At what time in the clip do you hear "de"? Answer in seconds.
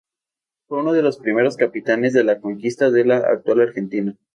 0.93-1.03, 2.13-2.23, 2.89-3.05